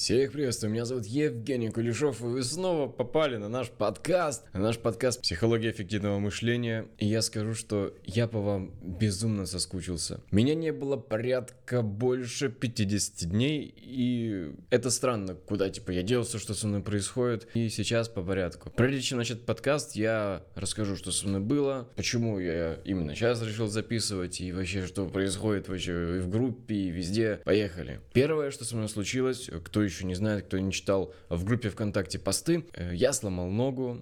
[0.00, 4.78] Всех приветствую, меня зовут Евгений Кулешов, и вы снова попали на наш подкаст, на наш
[4.78, 6.86] подкаст «Психология эффективного мышления».
[6.96, 10.22] И я скажу, что я по вам безумно соскучился.
[10.30, 16.54] Меня не было порядка больше 50 дней, и это странно, куда типа я делся, что
[16.54, 17.46] со мной происходит.
[17.52, 18.70] И сейчас по порядку.
[18.70, 23.66] Прежде чем начать подкаст, я расскажу, что со мной было, почему я именно сейчас решил
[23.66, 27.42] записывать, и вообще, что происходит вообще и в группе, и везде.
[27.44, 28.00] Поехали.
[28.14, 32.18] Первое, что со мной случилось, кто еще не знает, кто не читал в группе ВКонтакте
[32.18, 34.00] посты, э, я сломал ногу,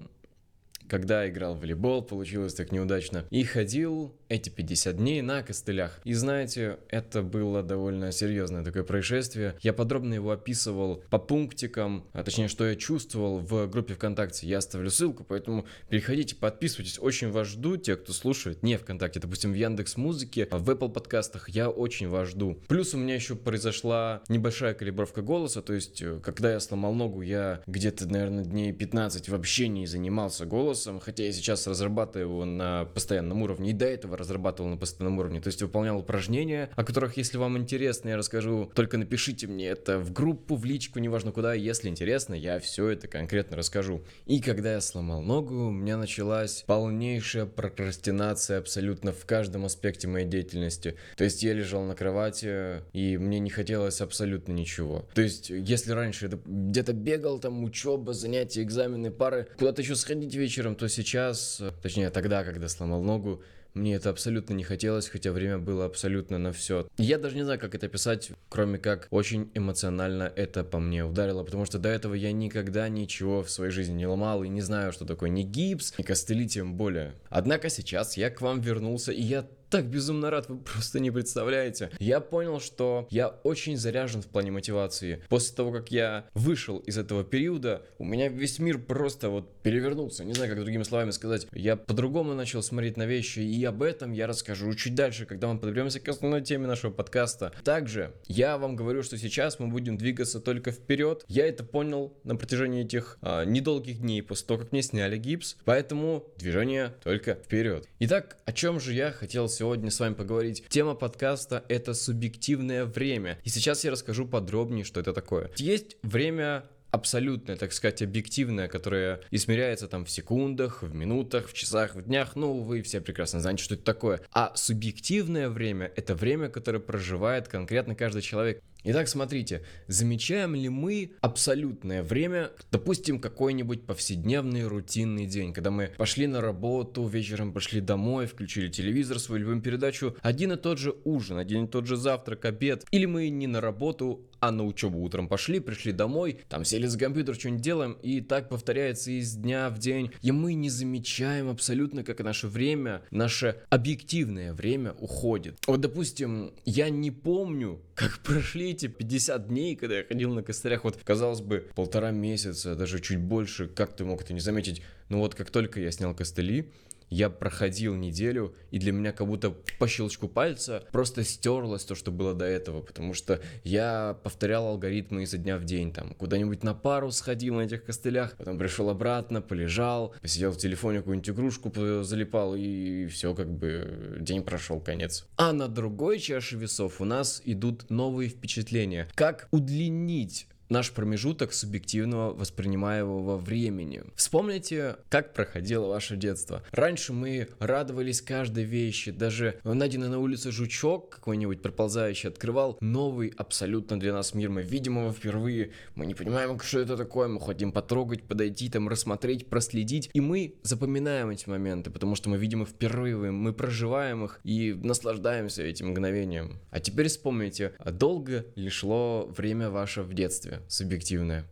[0.88, 3.24] когда играл в волейбол, получилось так неудачно.
[3.30, 6.00] И ходил эти 50 дней на костылях.
[6.04, 9.56] И знаете, это было довольно серьезное такое происшествие.
[9.60, 14.46] Я подробно его описывал по пунктикам, а точнее, что я чувствовал в группе ВКонтакте.
[14.46, 16.98] Я оставлю ссылку, поэтому переходите, подписывайтесь.
[16.98, 21.48] Очень вас жду, те, кто слушает не ВКонтакте, допустим, в Яндекс Музыке, в Apple подкастах,
[21.48, 22.58] я очень вас жду.
[22.68, 27.22] Плюс у меня еще произошла небольшая калибровка голоса, то есть, э, когда я сломал ногу,
[27.22, 32.84] я где-то, наверное, дней 15 вообще не занимался голосом, хотя я сейчас разрабатываю его на
[32.84, 35.40] постоянном уровне, и до этого разрабатывал на постоянном уровне.
[35.40, 38.70] То есть выполнял упражнения, о которых, если вам интересно, я расскажу.
[38.74, 41.54] Только напишите мне это в группу, в личку, неважно куда.
[41.54, 44.04] Если интересно, я все это конкретно расскажу.
[44.26, 50.26] И когда я сломал ногу, у меня началась полнейшая прокрастинация абсолютно в каждом аспекте моей
[50.26, 50.96] деятельности.
[51.16, 55.06] То есть я лежал на кровати, и мне не хотелось абсолютно ничего.
[55.14, 60.74] То есть, если раньше где-то бегал, там учеба, занятия, экзамены, пары, куда-то еще сходить вечером,
[60.74, 63.42] то сейчас, точнее тогда, когда сломал ногу,
[63.74, 66.88] мне это абсолютно не хотелось, хотя время было абсолютно на все.
[66.96, 71.44] Я даже не знаю, как это писать, кроме как очень эмоционально это по мне ударило,
[71.44, 74.92] потому что до этого я никогда ничего в своей жизни не ломал и не знаю,
[74.92, 77.14] что такое ни гипс, ни костыли тем более.
[77.28, 81.90] Однако сейчас я к вам вернулся, и я так безумно рад, вы просто не представляете.
[81.98, 85.22] Я понял, что я очень заряжен в плане мотивации.
[85.28, 90.24] После того, как я вышел из этого периода, у меня весь мир просто вот перевернулся.
[90.24, 91.46] Не знаю, как другими словами сказать.
[91.52, 95.58] Я по-другому начал смотреть на вещи, и об этом я расскажу чуть дальше, когда мы
[95.58, 97.52] подберемся к основной теме нашего подкаста.
[97.64, 101.24] Также я вам говорю, что сейчас мы будем двигаться только вперед.
[101.28, 105.56] Я это понял на протяжении этих а, недолгих дней после того, как мне сняли гипс.
[105.64, 107.86] Поэтому движение только вперед.
[107.98, 110.64] Итак, о чем же я хотел сегодня с вами поговорить.
[110.68, 113.38] Тема подкаста— это субъективное время.
[113.42, 115.50] И сейчас я расскажу подробнее, что это такое.
[115.56, 121.96] Есть время абсолютное, так сказать, объективное, которое измеряется там в секундах, в минутах, в часах,
[121.96, 124.20] в днях, ну, вы все прекрасно знаете, что это такое.
[124.32, 128.62] А субъективное время— это время, которое проживает конкретно каждый человек.
[128.84, 136.28] Итак, смотрите, замечаем ли мы абсолютное время, допустим, какой-нибудь повседневный рутинный день, когда мы пошли
[136.28, 141.38] на работу, вечером пошли домой, включили телевизор, свою любимую передачу, один и тот же ужин,
[141.38, 145.26] один и тот же завтрак, обед, или мы не на работу, а на учебу утром
[145.26, 149.78] пошли, пришли домой, там сели за компьютер, что-нибудь делаем, и так повторяется из дня в
[149.78, 155.58] день, и мы не замечаем абсолютно, как наше время, наше объективное время уходит.
[155.66, 160.84] Вот, допустим, я не помню, как прошли эти 50 дней, когда я ходил на костылях,
[160.84, 164.82] вот, казалось бы, полтора месяца, даже чуть больше, как ты мог это не заметить?
[165.08, 166.70] Ну вот, как только я снял костыли,
[167.10, 172.10] я проходил неделю, и для меня как будто по щелчку пальца просто стерлось то, что
[172.10, 176.74] было до этого, потому что я повторял алгоритмы изо дня в день, там, куда-нибудь на
[176.74, 181.72] пару сходил на этих костылях, потом пришел обратно, полежал, посидел в телефоне, какую-нибудь игрушку
[182.02, 185.26] залипал, и все, как бы, день прошел, конец.
[185.36, 189.08] А на другой чаше весов у нас идут новые впечатления.
[189.14, 194.02] Как удлинить наш промежуток субъективного воспринимаемого времени.
[194.14, 196.62] Вспомните, как проходило ваше детство.
[196.72, 203.98] Раньше мы радовались каждой вещи, даже найденный на улице жучок какой-нибудь проползающий открывал новый абсолютно
[203.98, 204.50] для нас мир.
[204.50, 208.88] Мы видим его впервые, мы не понимаем, что это такое, мы хотим потрогать, подойти, там,
[208.88, 214.24] рассмотреть, проследить, и мы запоминаем эти моменты, потому что мы видим их впервые, мы проживаем
[214.24, 216.58] их и наслаждаемся этим мгновением.
[216.70, 220.57] А теперь вспомните, долго ли шло время ваше в детстве?
[220.68, 221.44] Субъективное.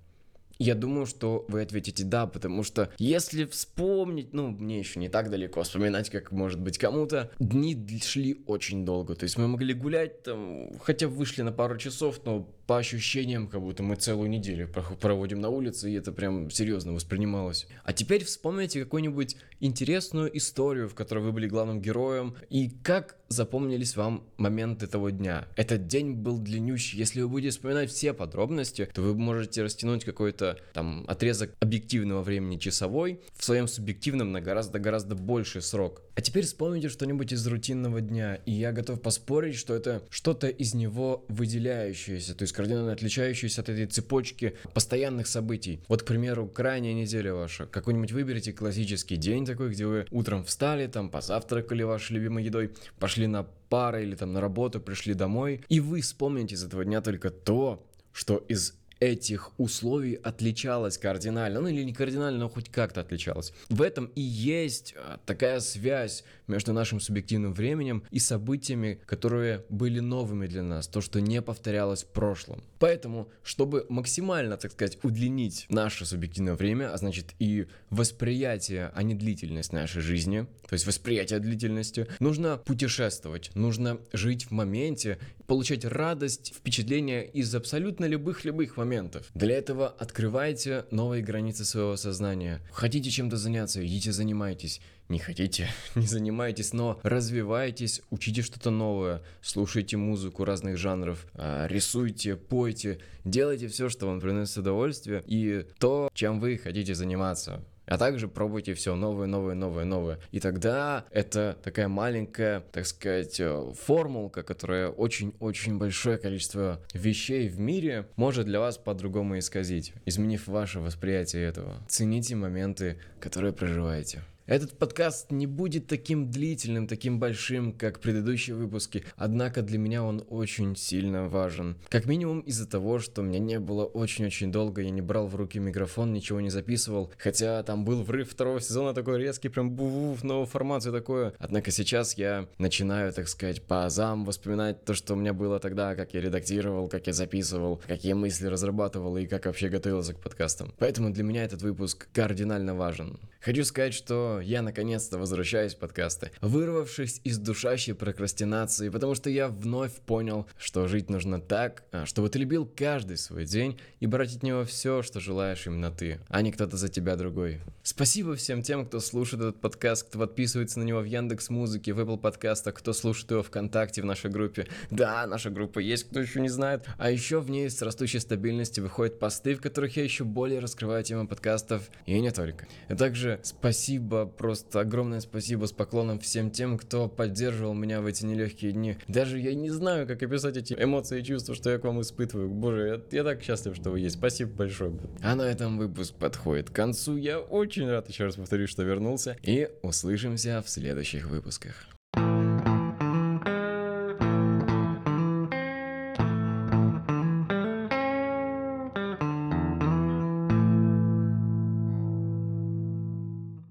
[0.58, 5.30] Я думаю, что вы ответите да, потому что если вспомнить, ну, мне еще не так
[5.30, 9.14] далеко вспоминать, как может быть кому-то, дни шли очень долго.
[9.14, 13.60] То есть мы могли гулять там, хотя вышли на пару часов, но по ощущениям, как
[13.60, 14.68] будто мы целую неделю
[15.00, 17.68] проводим на улице, и это прям серьезно воспринималось.
[17.84, 23.96] А теперь вспомните какую-нибудь интересную историю, в которой вы были главным героем, и как запомнились
[23.96, 25.46] вам моменты того дня?
[25.56, 26.98] Этот день был длиннющий.
[26.98, 32.58] Если вы будете вспоминать все подробности, то вы можете растянуть какой-то там отрезок объективного времени
[32.58, 36.02] часовой в своем субъективном на гораздо-гораздо больший срок.
[36.14, 40.72] А теперь вспомните что-нибудь из рутинного дня, и я готов поспорить, что это что-то из
[40.74, 45.80] него выделяющееся, то есть кардинально отличающееся от этой цепочки постоянных событий.
[45.88, 47.66] Вот, к примеру, крайняя неделя ваша.
[47.66, 53.26] Какой-нибудь выберите классический день такой, где вы утром встали, там позавтракали вашей любимой едой, пошли
[53.26, 57.30] на пары или там на работу, пришли домой, и вы вспомните из этого дня только
[57.30, 63.52] то, что из этих условий отличалась кардинально, ну или не кардинально, но хоть как-то отличалась.
[63.68, 70.00] В этом и есть а, такая связь между нашим субъективным временем и событиями, которые были
[70.00, 72.62] новыми для нас, то, что не повторялось в прошлом.
[72.78, 79.14] Поэтому, чтобы максимально, так сказать, удлинить наше субъективное время, а значит и восприятие, а не
[79.14, 86.54] длительность нашей жизни, то есть восприятие длительности, нужно путешествовать, нужно жить в моменте, получать радость,
[86.56, 88.85] впечатления из абсолютно любых-любых моментов.
[89.34, 92.60] Для этого открывайте новые границы своего сознания.
[92.72, 94.80] Хотите чем-то заняться, идите занимайтесь.
[95.08, 102.34] Не хотите, не занимайтесь, но развивайтесь, учите что-то новое, слушайте музыку разных жанров, а, рисуйте,
[102.34, 108.28] пойте, делайте все, что вам приносит удовольствие и то, чем вы хотите заниматься а также
[108.28, 110.18] пробуйте все новое, новое, новое, новое.
[110.32, 117.58] И тогда это такая маленькая, так сказать, э, формулка, которая очень-очень большое количество вещей в
[117.58, 121.76] мире может для вас по-другому исказить, изменив ваше восприятие этого.
[121.88, 124.22] Цените моменты, которые проживаете.
[124.46, 130.24] Этот подкаст не будет таким длительным, таким большим, как предыдущие выпуски, однако для меня он
[130.28, 131.76] очень сильно важен.
[131.88, 135.58] Как минимум из-за того, что меня не было очень-очень долго, я не брал в руки
[135.58, 140.46] микрофон, ничего не записывал, хотя там был врыв второго сезона такой резкий, прям був, новую
[140.46, 141.34] формацию такое.
[141.40, 145.96] Однако сейчас я начинаю, так сказать, по азам воспоминать то, что у меня было тогда,
[145.96, 150.72] как я редактировал, как я записывал, какие мысли разрабатывал и как вообще готовился к подкастам.
[150.78, 153.18] Поэтому для меня этот выпуск кардинально важен.
[153.40, 159.48] Хочу сказать, что я наконец-то возвращаюсь в подкасты, вырвавшись из душащей прокрастинации, потому что я
[159.48, 164.36] вновь понял, что жить нужно так, а, чтобы ты любил каждый свой день и брать
[164.36, 167.60] от него все, что желаешь именно ты, а не кто-то за тебя другой.
[167.82, 172.00] Спасибо всем тем, кто слушает этот подкаст, кто подписывается на него в Яндекс Музыке, в
[172.00, 174.66] Apple подкастах, кто слушает его ВКонтакте в нашей группе.
[174.90, 176.86] Да, наша группа есть, кто еще не знает.
[176.98, 181.04] А еще в ней с растущей стабильностью выходят посты, в которых я еще более раскрываю
[181.04, 182.66] темы подкастов и не только.
[182.88, 188.24] И также спасибо, просто огромное спасибо с поклоном всем тем, кто поддерживал меня в эти
[188.24, 188.96] нелегкие дни.
[189.08, 192.48] Даже я не знаю, как описать эти эмоции и чувства, что я к вам испытываю.
[192.48, 194.16] Боже, я, я так счастлив, что вы есть.
[194.16, 194.92] Спасибо большое.
[195.22, 197.16] А на этом выпуск подходит к концу.
[197.16, 199.36] Я очень рад, еще раз повторюсь, что вернулся.
[199.42, 201.95] И услышимся в следующих выпусках.